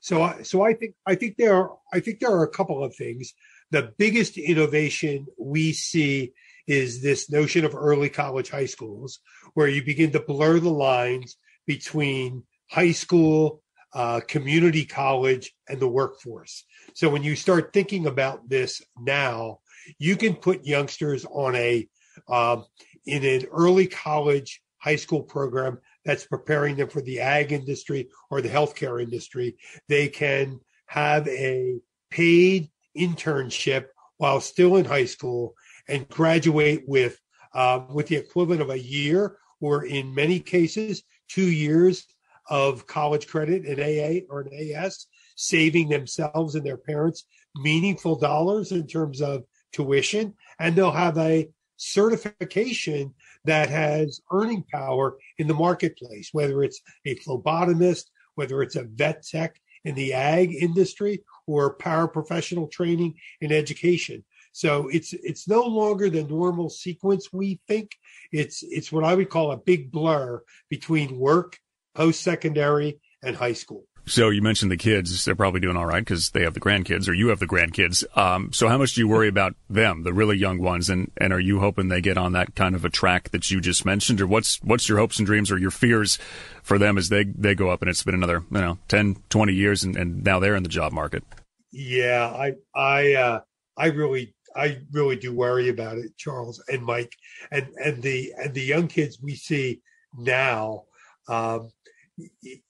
[0.00, 2.82] So I so I think I think there are I think there are a couple
[2.82, 3.34] of things.
[3.70, 6.32] The biggest innovation we see
[6.66, 9.20] is this notion of early college high schools,
[9.54, 13.62] where you begin to blur the lines between high school,
[13.94, 16.64] uh, community college, and the workforce.
[16.94, 19.60] So when you start thinking about this now,
[19.98, 21.88] you can put youngsters on a
[22.28, 22.64] um,
[23.04, 28.40] in an early college high school program that's preparing them for the ag industry or
[28.40, 29.56] the healthcare industry.
[29.88, 31.78] They can have a
[32.10, 35.54] paid internship while still in high school
[35.88, 37.18] and graduate with
[37.54, 42.06] uh, with the equivalent of a year or in many cases two years
[42.48, 47.24] of college credit an AA or an AS, saving themselves and their parents
[47.56, 55.16] meaningful dollars in terms of tuition, and they'll have a certification that has earning power
[55.38, 60.54] in the marketplace, whether it's a phlebotomist, whether it's a vet tech in the ag
[60.54, 64.24] industry, or paraprofessional training in education.
[64.56, 67.90] So it's it's no longer the normal sequence we think.
[68.32, 71.58] It's it's what I would call a big blur between work,
[71.94, 73.84] post secondary, and high school.
[74.06, 77.06] So you mentioned the kids; they're probably doing all right because they have the grandkids,
[77.06, 78.02] or you have the grandkids.
[78.16, 81.34] Um, so how much do you worry about them, the really young ones, and and
[81.34, 84.22] are you hoping they get on that kind of a track that you just mentioned,
[84.22, 86.18] or what's what's your hopes and dreams or your fears
[86.62, 89.52] for them as they they go up and it's been another you know 10, 20
[89.52, 91.24] years and, and now they're in the job market?
[91.72, 93.40] Yeah, I I uh,
[93.76, 97.14] I really I really do worry about it, Charles and Mike,
[97.50, 99.80] and and the and the young kids we see
[100.16, 100.84] now.
[101.28, 101.70] Um,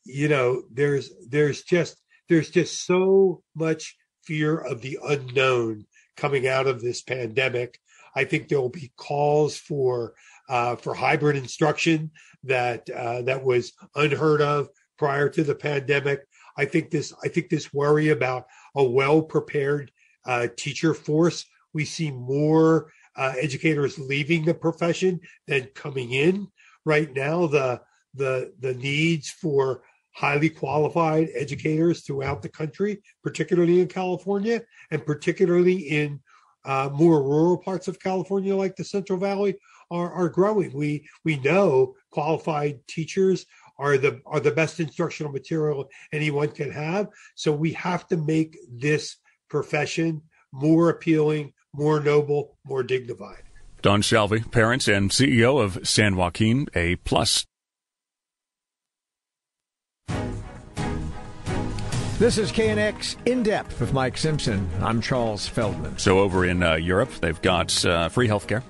[0.05, 6.67] you know there's there's just there's just so much fear of the unknown coming out
[6.67, 7.79] of this pandemic
[8.17, 10.15] i think there will be calls for
[10.49, 12.11] uh, for hybrid instruction
[12.45, 16.21] that uh, that was unheard of prior to the pandemic
[16.57, 19.91] i think this i think this worry about a well prepared
[20.25, 21.45] uh, teacher force
[21.77, 26.49] we see more uh, educators leaving the profession than coming in
[26.87, 27.81] right now the
[28.15, 29.83] the the needs for
[30.15, 36.19] highly qualified educators throughout the country, particularly in California, and particularly in
[36.65, 39.55] uh, more rural parts of California, like the Central Valley,
[39.91, 40.73] are, are growing.
[40.73, 43.45] We we know qualified teachers
[43.79, 47.09] are the are the best instructional material anyone can have.
[47.35, 49.17] So we have to make this
[49.51, 53.43] profession more appealing, more noble, more dignified.
[53.83, 57.47] Don Shalvey, parents and CEO of San Joaquin A Plus
[62.19, 64.67] This is KNX In Depth with Mike Simpson.
[64.81, 65.99] I'm Charles Feldman.
[65.99, 68.63] So, over in uh, Europe, they've got uh, free healthcare.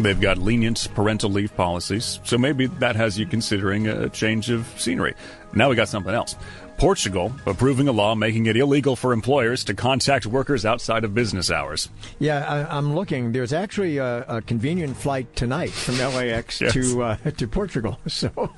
[0.00, 2.20] They've got lenient parental leave policies.
[2.24, 5.14] So, maybe that has you considering a change of scenery.
[5.52, 6.36] Now, we got something else.
[6.78, 11.50] Portugal approving a law making it illegal for employers to contact workers outside of business
[11.50, 11.88] hours.
[12.18, 13.32] Yeah, I, am looking.
[13.32, 16.72] There's actually a, a, convenient flight tonight from LAX yes.
[16.74, 17.98] to uh, to Portugal.
[18.16, 18.50] So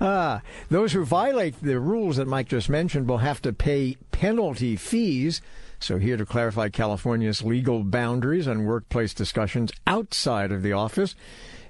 [0.00, 0.38] uh,
[0.70, 5.40] those who violate the rules that Mike just mentioned will have to pay penalty fees.
[5.80, 11.16] So, here to clarify California's legal boundaries on workplace discussions outside of the office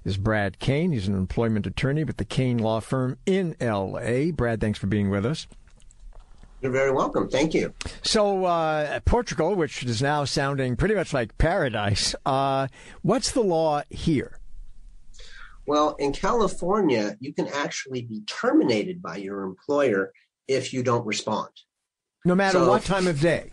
[0.05, 0.93] is Brad Kane.
[0.93, 4.31] He's an employment attorney with the Kane Law Firm in L.A.
[4.31, 5.47] Brad, thanks for being with us.
[6.61, 7.29] You're very welcome.
[7.29, 7.75] Thank you.
[8.03, 12.69] So, uh, Portugal, which is now sounding pretty much like paradise, uh,
[13.03, 14.39] what's the law here?
[15.67, 20.13] Well, in California, you can actually be terminated by your employer
[20.47, 21.51] if you don't respond.
[22.25, 23.51] No matter so, what time of day?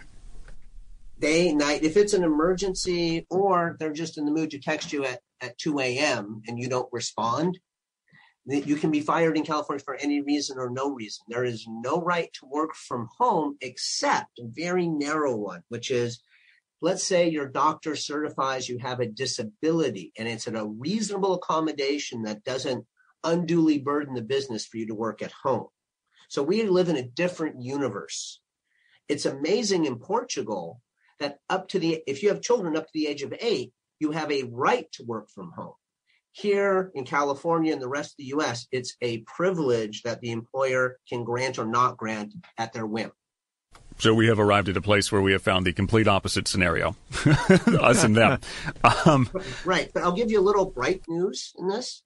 [1.19, 1.83] Day, night.
[1.83, 5.57] If it's an emergency or they're just in the mood to text you at at
[5.57, 6.41] 2 a.m.
[6.47, 7.59] and you don't respond,
[8.45, 11.25] you can be fired in California for any reason or no reason.
[11.27, 16.21] There is no right to work from home except a very narrow one, which is
[16.81, 22.23] let's say your doctor certifies you have a disability and it's at a reasonable accommodation
[22.23, 22.85] that doesn't
[23.23, 25.67] unduly burden the business for you to work at home.
[26.29, 28.39] So we live in a different universe.
[29.09, 30.81] It's amazing in Portugal
[31.19, 34.11] that up to the if you have children up to the age of eight, you
[34.11, 35.73] have a right to work from home.
[36.31, 40.97] Here in California and the rest of the US, it's a privilege that the employer
[41.07, 43.11] can grant or not grant at their whim.
[43.97, 46.95] So we have arrived at a place where we have found the complete opposite scenario,
[47.25, 48.39] us and them.
[49.05, 49.29] Um,
[49.65, 52.01] right, but I'll give you a little bright news in this.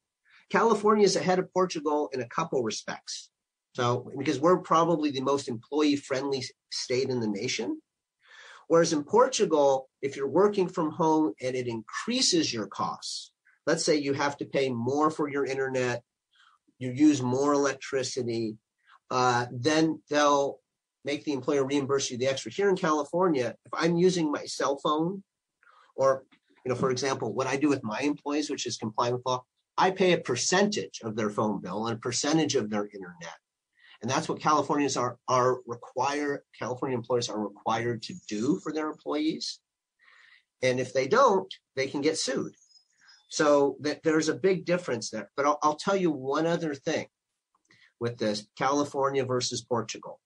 [0.49, 3.29] California is ahead of Portugal in a couple respects.
[3.75, 7.79] So, because we're probably the most employee friendly state in the nation.
[8.67, 13.31] Whereas in Portugal, if you're working from home and it increases your costs,
[13.65, 16.03] let's say you have to pay more for your internet,
[16.79, 18.57] you use more electricity,
[19.11, 20.59] uh, then they'll
[21.05, 22.51] make the employer reimburse you the extra.
[22.51, 25.23] Here in California, if I'm using my cell phone,
[25.95, 26.23] or
[26.65, 29.43] you know, for example, what I do with my employees, which is complying with law,
[29.77, 33.35] I pay a percentage of their phone bill and a percentage of their internet.
[34.03, 38.89] And that's what Californians are, are required, California employers are required to do for their
[38.89, 39.59] employees.
[40.61, 42.53] And if they don't, they can get sued.
[43.29, 45.31] So there's a big difference there.
[45.37, 47.07] But I'll, I'll tell you one other thing
[48.01, 50.19] with this California versus Portugal.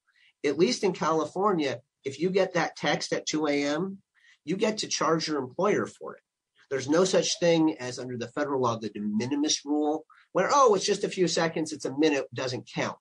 [0.43, 3.99] At least in California, if you get that text at 2 a.m.,
[4.43, 6.23] you get to charge your employer for it.
[6.71, 10.73] There's no such thing as under the federal law, the de minimis rule, where, oh,
[10.73, 12.97] it's just a few seconds, it's a minute, doesn't count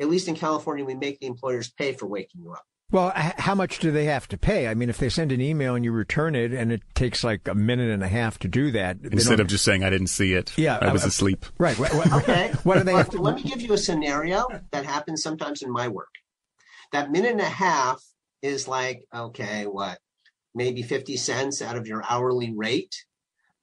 [0.00, 2.64] at least in California, we make the employers pay for waking you up.
[2.92, 4.66] Well, how much do they have to pay?
[4.66, 7.46] I mean, if they send an email and you return it, and it takes like
[7.46, 10.32] a minute and a half to do that, instead of just saying I didn't see
[10.32, 11.46] it, yeah, I was uh, asleep.
[11.56, 11.78] Right.
[11.78, 12.52] okay.
[12.64, 13.22] What do they have to?
[13.22, 16.10] Let me give you a scenario that happens sometimes in my work.
[16.92, 18.02] That minute and a half
[18.42, 19.98] is like okay, what,
[20.52, 23.04] maybe fifty cents out of your hourly rate,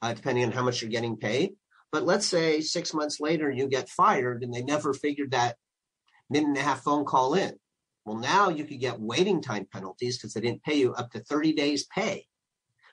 [0.02, 1.52] uh, depending on how much you're getting paid.
[1.92, 5.58] But let's say six months later you get fired, and they never figured that
[6.30, 7.58] minute and a half phone call in.
[8.06, 11.20] Well, now you could get waiting time penalties because they didn't pay you up to
[11.20, 12.26] 30 days pay.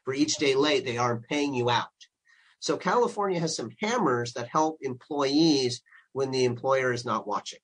[0.05, 1.87] For each day late, they aren't paying you out.
[2.59, 7.61] So California has some hammers that help employees when the employer is not watching.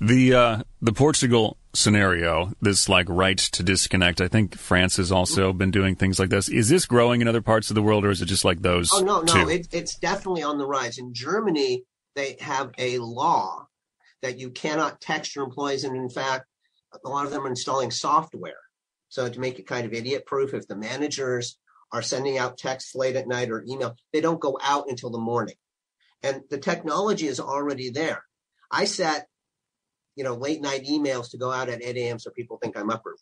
[0.00, 4.20] The uh, the Portugal scenario, this like right to disconnect.
[4.20, 5.58] I think France has also mm-hmm.
[5.58, 6.48] been doing things like this.
[6.48, 8.90] Is this growing in other parts of the world, or is it just like those?
[8.92, 10.98] Oh no, no, it, it's definitely on the rise.
[10.98, 13.68] In Germany, they have a law
[14.22, 15.84] that you cannot text your employees.
[15.84, 16.46] And in fact,
[17.04, 18.54] a lot of them are installing software.
[19.08, 21.58] So to make it kind of idiot proof, if the managers
[21.92, 25.18] are sending out texts late at night or email, they don't go out until the
[25.18, 25.54] morning.
[26.22, 28.24] And the technology is already there.
[28.70, 29.28] I set,
[30.16, 32.18] you know, late night emails to go out at 8 a.m.
[32.18, 33.16] so people think I'm up early.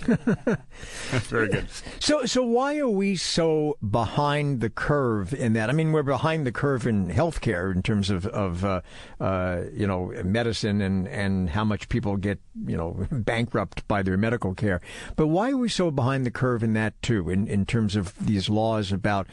[1.10, 1.68] Very good.
[1.98, 5.68] So, so why are we so behind the curve in that?
[5.68, 8.80] I mean, we're behind the curve in healthcare in terms of, of uh,
[9.20, 14.16] uh, you know, medicine and, and how much people get, you know, bankrupt by their
[14.16, 14.80] medical care.
[15.16, 18.14] But why are we so behind the curve in that too, in, in terms of
[18.18, 19.26] these laws about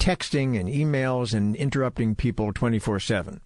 [0.00, 3.40] texting and emails and interrupting people 24 7?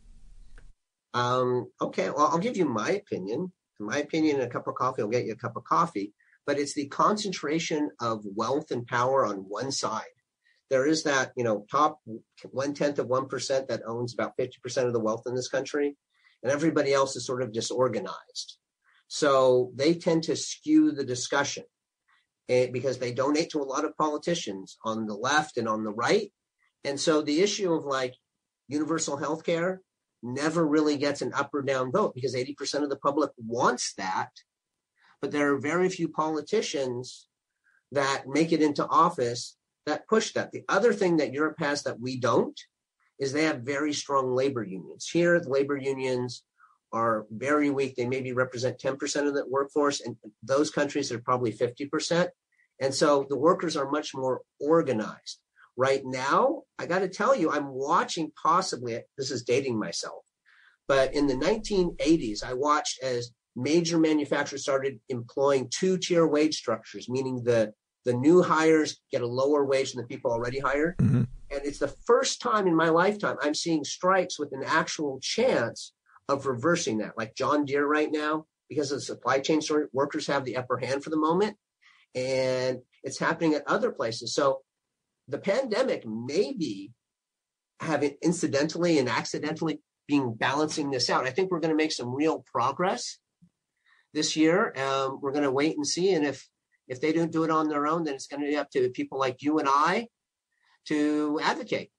[1.15, 3.53] Um, okay, well, I'll give you my opinion.
[3.81, 6.13] In my opinion, a cup of coffee will get you a cup of coffee
[6.49, 10.17] but it's the concentration of wealth and power on one side.
[10.71, 12.01] There is that, you know, top
[12.51, 15.95] one tenth of 1% that owns about 50% of the wealth in this country,
[16.43, 18.57] and everybody else is sort of disorganized.
[19.09, 21.65] So they tend to skew the discussion
[22.49, 25.93] eh, because they donate to a lot of politicians on the left and on the
[25.93, 26.33] right.
[26.83, 28.15] And so the issue of like
[28.69, 29.83] universal health care
[30.23, 34.31] never really gets an up or down vote because 80% of the public wants that
[35.21, 37.29] but there are very few politicians
[37.93, 40.53] that make it into office that push that.
[40.53, 42.59] The other thing that Europe has that we don't
[43.19, 45.09] is they have very strong labor unions.
[45.11, 46.45] Here, the labor unions
[46.93, 47.97] are very weak.
[47.97, 52.29] They maybe represent 10% of the workforce, and those countries are probably 50%.
[52.81, 55.41] And so the workers are much more organized.
[55.77, 60.25] Right now, I got to tell you, I'm watching possibly, this is dating myself,
[60.87, 67.09] but in the 1980s, I watched as major manufacturers started employing two tier wage structures,
[67.09, 67.73] meaning the
[68.05, 70.97] the new hires get a lower wage than the people already hired.
[70.99, 71.25] Mm-hmm.
[71.51, 75.93] And it's the first time in my lifetime I'm seeing strikes with an actual chance
[76.29, 77.19] of reversing that.
[77.19, 80.79] Like John Deere right now, because of the supply chain story, workers have the upper
[80.79, 81.57] hand for the moment.
[82.15, 84.35] And it's happening at other places.
[84.35, 84.61] So
[85.27, 86.93] the pandemic may be
[87.81, 91.27] having incidentally and accidentally being balancing this out.
[91.27, 93.19] I think we're going to make some real progress
[94.15, 94.73] this year.
[94.77, 96.13] Um, we're going to wait and see.
[96.13, 96.49] And if
[96.87, 98.89] if they don't do it on their own, then it's going to be up to
[98.91, 100.09] people like you and I
[100.87, 101.91] to advocate.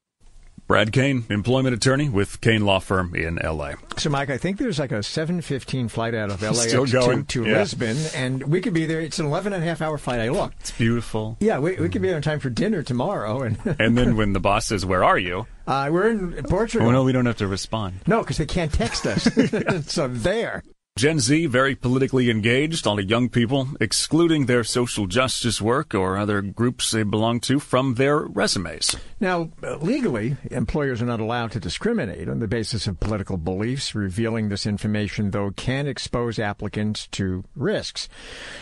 [0.67, 3.71] Brad Kane, employment attorney with Kane Law Firm in LA.
[3.97, 7.25] So, Mike, I think there's like a 7:15 flight out of LA Still going.
[7.25, 7.57] to, to Yeah.
[7.57, 9.01] Lisbon, and we could be there.
[9.01, 10.19] It's an 11 and a half hour flight.
[10.19, 10.59] I looked.
[10.59, 11.37] It's beautiful.
[11.39, 14.33] Yeah, we, we could be there in time for dinner tomorrow, and And then when
[14.33, 16.87] the boss says, "Where are you?" uh, we're in Portugal.
[16.87, 18.01] Oh no, we don't have to respond.
[18.05, 19.23] No, because they can't text us.
[19.91, 20.63] so there.
[20.99, 25.95] Gen Z very politically engaged, a lot of young people excluding their social justice work
[25.95, 28.97] or other groups they belong to from their resumes.
[29.21, 33.95] Now, legally, employers are not allowed to discriminate on the basis of political beliefs.
[33.95, 38.09] Revealing this information, though, can expose applicants to risks.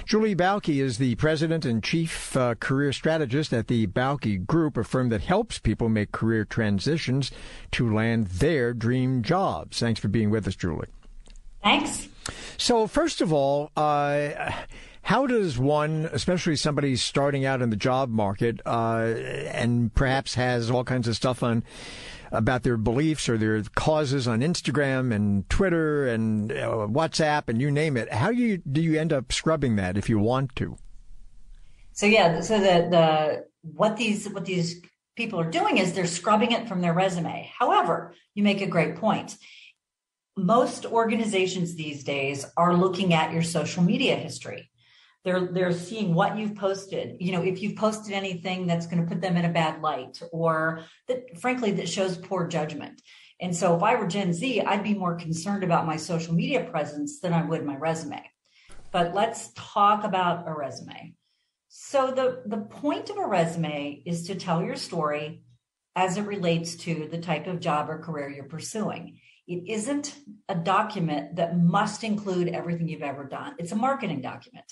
[0.05, 4.83] Julie Bauke is the president and chief uh, career strategist at the Bauke Group, a
[4.83, 7.31] firm that helps people make career transitions
[7.71, 9.79] to land their dream jobs.
[9.79, 10.89] Thanks for being with us, Julie.
[11.63, 12.07] Thanks.
[12.57, 14.51] So, first of all, uh,
[15.03, 19.13] how does one, especially somebody starting out in the job market, uh,
[19.51, 21.63] and perhaps has all kinds of stuff on
[22.31, 27.71] about their beliefs or their causes on Instagram and Twitter and uh, WhatsApp and you
[27.71, 30.77] name it, how do you do you end up scrubbing that if you want to?
[31.93, 34.81] So yeah, so the the what these what these
[35.15, 37.51] people are doing is they're scrubbing it from their resume.
[37.57, 39.37] However, you make a great point.
[40.37, 44.69] Most organizations these days are looking at your social media history.
[45.23, 47.17] They're they're seeing what you've posted.
[47.19, 50.21] You know, if you've posted anything that's going to put them in a bad light
[50.31, 53.01] or that frankly that shows poor judgment.
[53.41, 56.63] And so if I were Gen Z, I'd be more concerned about my social media
[56.63, 58.23] presence than I would my resume.
[58.91, 61.13] But let's talk about a resume.
[61.67, 65.41] So the the point of a resume is to tell your story
[65.95, 69.19] as it relates to the type of job or career you're pursuing.
[69.47, 70.13] It isn't
[70.49, 73.55] a document that must include everything you've ever done.
[73.57, 74.71] It's a marketing document.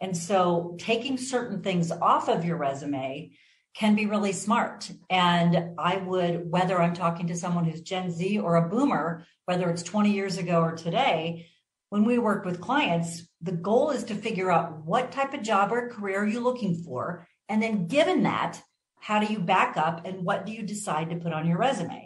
[0.00, 3.32] And so taking certain things off of your resume
[3.74, 4.90] can be really smart.
[5.10, 9.68] And I would, whether I'm talking to someone who's Gen Z or a boomer, whether
[9.70, 11.48] it's 20 years ago or today,
[11.90, 15.72] when we work with clients, the goal is to figure out what type of job
[15.72, 17.28] or career are you looking for?
[17.48, 18.60] And then given that,
[18.98, 22.05] how do you back up and what do you decide to put on your resume?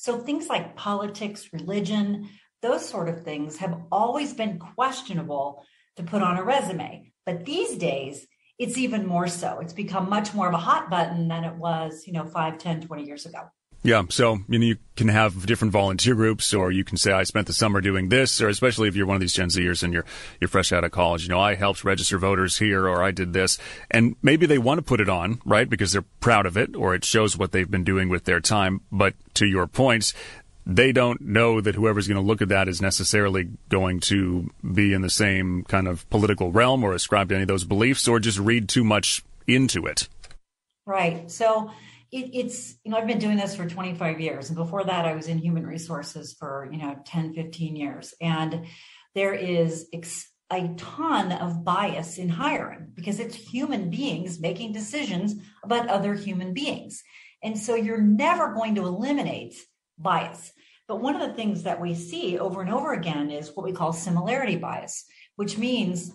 [0.00, 2.28] So things like politics, religion,
[2.62, 5.64] those sort of things have always been questionable
[5.96, 7.10] to put on a resume.
[7.26, 8.24] But these days,
[8.60, 9.58] it's even more so.
[9.58, 12.82] It's become much more of a hot button than it was, you know, 5, 10,
[12.82, 13.40] 20 years ago.
[13.84, 17.22] Yeah, so you know you can have different volunteer groups, or you can say I
[17.22, 19.92] spent the summer doing this, or especially if you're one of these Gen Zers and
[19.92, 20.04] you're
[20.40, 23.32] you're fresh out of college, you know I helped register voters here, or I did
[23.32, 23.56] this,
[23.90, 26.94] and maybe they want to put it on, right, because they're proud of it, or
[26.94, 28.80] it shows what they've been doing with their time.
[28.90, 30.12] But to your points,
[30.66, 34.92] they don't know that whoever's going to look at that is necessarily going to be
[34.92, 38.18] in the same kind of political realm or ascribe to any of those beliefs, or
[38.18, 40.08] just read too much into it.
[40.84, 41.30] Right.
[41.30, 41.70] So
[42.10, 44.48] it, it's, you know, I've been doing this for 25 years.
[44.48, 48.14] And before that, I was in human resources for, you know, 10, 15 years.
[48.20, 48.66] And
[49.14, 55.34] there is ex- a ton of bias in hiring because it's human beings making decisions
[55.62, 57.02] about other human beings.
[57.42, 59.54] And so you're never going to eliminate
[59.98, 60.52] bias.
[60.86, 63.72] But one of the things that we see over and over again is what we
[63.72, 65.04] call similarity bias,
[65.36, 66.10] which means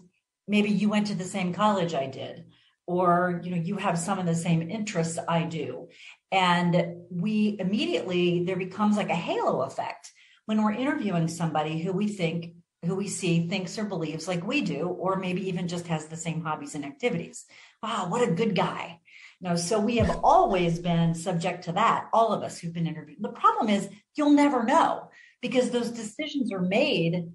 [0.47, 2.45] maybe you went to the same college I did
[2.85, 5.89] or you know you have some of the same interests i do.
[6.31, 10.11] And we immediately there becomes like a halo effect
[10.45, 12.55] when we're interviewing somebody who we think
[12.85, 16.17] who we see thinks or believes like we do or maybe even just has the
[16.17, 17.45] same hobbies and activities.
[17.81, 18.99] Wow what a good guy.
[19.39, 22.87] You know so we have always been subject to that all of us who've been
[22.87, 23.21] interviewed.
[23.21, 25.09] The problem is you'll never know
[25.41, 27.31] because those decisions are made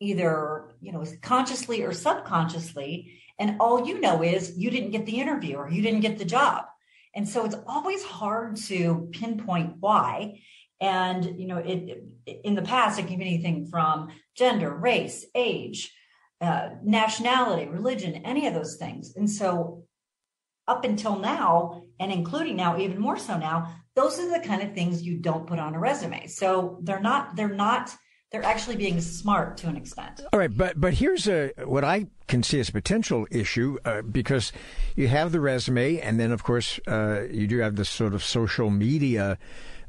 [0.00, 5.20] either you know consciously or subconsciously and all you know is you didn't get the
[5.20, 6.64] interview or you didn't get the job.
[7.14, 10.40] And so it's always hard to pinpoint why.
[10.80, 15.90] And you know it in the past it can be anything from gender race age
[16.42, 19.16] uh, nationality religion any of those things.
[19.16, 19.84] And so
[20.68, 24.74] up until now and including now even more so now those are the kind of
[24.74, 26.26] things you don't put on a resume.
[26.26, 27.94] So they're not they're not
[28.36, 30.20] they're actually being smart to an extent.
[30.32, 34.02] All right, but but here's a what I can see as a potential issue uh,
[34.02, 34.52] because
[34.94, 38.22] you have the resume, and then of course uh, you do have this sort of
[38.22, 39.38] social media.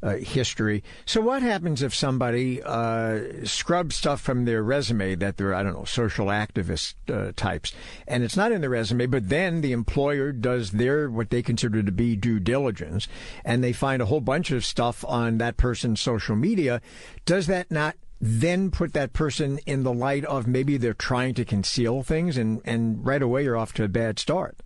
[0.00, 0.84] Uh, history.
[1.06, 5.72] So, what happens if somebody uh, scrubs stuff from their resume that they're, I don't
[5.72, 7.72] know, social activist uh, types,
[8.06, 11.82] and it's not in the resume, but then the employer does their, what they consider
[11.82, 13.08] to be due diligence,
[13.44, 16.80] and they find a whole bunch of stuff on that person's social media?
[17.24, 21.44] Does that not then put that person in the light of maybe they're trying to
[21.44, 24.58] conceal things and, and right away you're off to a bad start.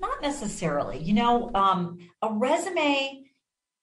[0.00, 0.98] Not necessarily.
[0.98, 3.24] You know, um, a resume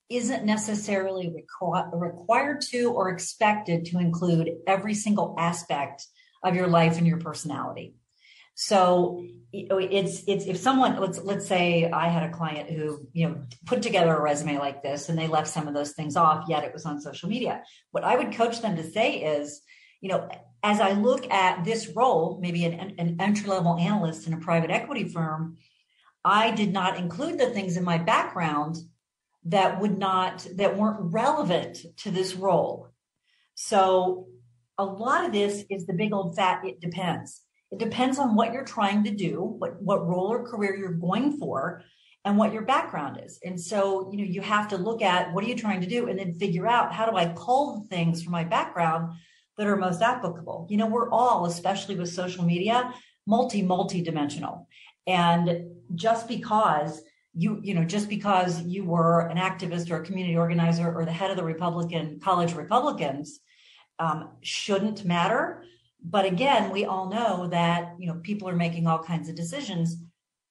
[0.10, 6.08] isn't necessarily requ- required to or expected to include every single aspect
[6.44, 7.96] of your life and your personality.
[8.56, 9.24] So
[9.72, 13.42] Oh, it's it's if someone let's let's say I had a client who you know
[13.66, 16.64] put together a resume like this and they left some of those things off yet
[16.64, 17.64] it was on social media.
[17.90, 19.62] What I would coach them to say is,
[20.02, 20.30] you know,
[20.62, 24.70] as I look at this role, maybe an, an entry level analyst in a private
[24.70, 25.58] equity firm,
[26.24, 28.78] I did not include the things in my background
[29.46, 32.90] that would not that weren't relevant to this role.
[33.56, 34.28] So
[34.78, 37.42] a lot of this is the big old fat it depends
[37.72, 41.38] it depends on what you're trying to do, what, what role or career you're going
[41.38, 41.84] for,
[42.26, 43.40] and what your background is.
[43.46, 46.08] And so, you know, you have to look at what are you trying to do
[46.08, 49.14] and then figure out how do I pull the things from my background
[49.58, 50.68] that are most applicable.
[50.70, 52.94] You know, we're all, especially with social media,
[53.26, 54.68] multi, multi dimensional.
[55.08, 57.02] And just because
[57.34, 61.12] you, you know, just because you were an activist or a community organizer or the
[61.12, 63.40] head of the Republican College Republicans
[64.00, 65.64] um, shouldn't matter
[66.04, 69.98] but again, we all know that, you know, people are making all kinds of decisions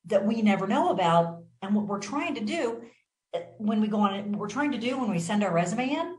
[0.06, 1.42] that we never know about.
[1.62, 2.82] And what we're trying to do
[3.58, 6.16] when we go on, what we're trying to do when we send our resume in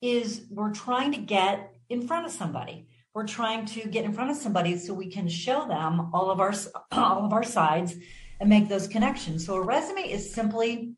[0.00, 2.88] is we're trying to get in front of somebody.
[3.14, 6.40] We're trying to get in front of somebody so we can show them all of
[6.40, 6.54] our
[6.92, 7.94] all of our sides
[8.40, 9.44] and make those connections.
[9.44, 10.94] So a resume is simply,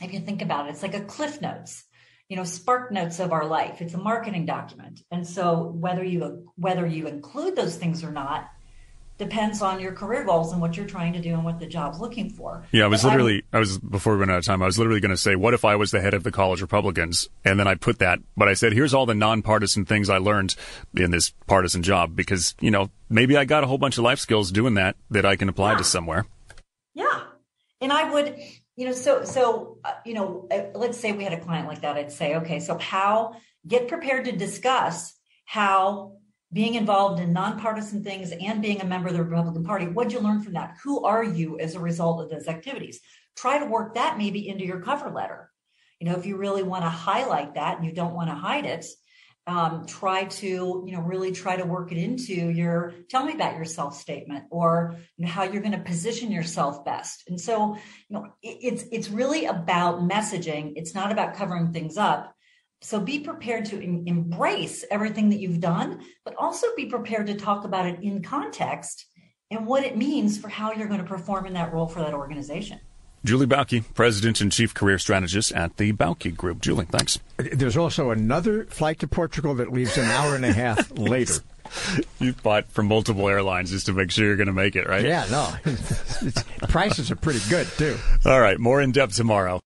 [0.00, 1.84] if you think about it, it's like a cliff notes
[2.30, 6.50] you know spark notes of our life it's a marketing document and so whether you
[6.56, 8.50] whether you include those things or not
[9.20, 12.00] depends on your career goals and what you're trying to do and what the job's
[12.00, 12.64] looking for.
[12.72, 14.66] Yeah, I was but literally, I, I was, before we run out of time, I
[14.66, 17.28] was literally going to say, what if I was the head of the college Republicans?
[17.44, 20.56] And then I put that, but I said, here's all the nonpartisan things I learned
[20.94, 24.20] in this partisan job because, you know, maybe I got a whole bunch of life
[24.20, 25.78] skills doing that that I can apply yeah.
[25.78, 26.24] to somewhere.
[26.94, 27.20] Yeah.
[27.82, 28.34] And I would,
[28.80, 31.82] you know so so uh, you know uh, let's say we had a client like
[31.82, 33.36] that i'd say okay so how
[33.68, 35.12] get prepared to discuss
[35.44, 36.16] how
[36.50, 40.20] being involved in nonpartisan things and being a member of the republican party what'd you
[40.20, 40.76] learn from that?
[40.82, 43.00] Who are you as a result of those activities?
[43.36, 45.50] Try to work that maybe into your cover letter.
[46.00, 48.64] You know if you really want to highlight that and you don't want to hide
[48.64, 48.86] it
[49.46, 50.46] um, try to
[50.86, 54.96] you know really try to work it into your tell me about yourself statement or
[55.16, 57.24] you know, how you're going to position yourself best.
[57.28, 60.74] And so you know it, it's it's really about messaging.
[60.76, 62.34] It's not about covering things up.
[62.82, 67.34] So be prepared to em- embrace everything that you've done but also be prepared to
[67.34, 69.06] talk about it in context
[69.50, 72.14] and what it means for how you're going to perform in that role for that
[72.14, 72.80] organization
[73.24, 76.60] Julie Bauke, President and Chief Career Strategist at the Bauke Group.
[76.60, 77.18] Julie, thanks.
[77.36, 81.34] There's also another flight to Portugal that leaves an hour and a half later.
[82.18, 85.04] You bought from multiple airlines just to make sure you're going to make it, right?
[85.04, 85.54] Yeah, no.
[86.68, 87.96] prices are pretty good, too.
[88.24, 89.60] All right, more in depth tomorrow.